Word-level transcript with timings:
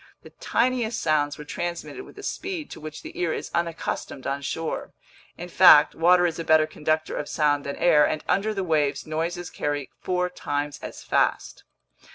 The 0.23 0.31
tiniest 0.31 0.99
sounds 0.99 1.37
were 1.37 1.43
transmitted 1.45 2.01
with 2.05 2.17
a 2.17 2.23
speed 2.23 2.71
to 2.71 2.79
which 2.79 3.03
the 3.03 3.15
ear 3.19 3.33
is 3.33 3.51
unaccustomed 3.53 4.25
on 4.25 4.41
shore. 4.41 4.93
In 5.37 5.47
fact, 5.47 5.93
water 5.93 6.25
is 6.25 6.39
a 6.39 6.43
better 6.43 6.65
conductor 6.65 7.15
of 7.15 7.29
sound 7.29 7.65
than 7.65 7.75
air, 7.75 8.07
and 8.07 8.23
under 8.27 8.51
the 8.51 8.63
waves 8.63 9.05
noises 9.05 9.51
carry 9.51 9.91
four 10.01 10.27
times 10.27 10.79
as 10.79 11.03
fast. 11.03 11.65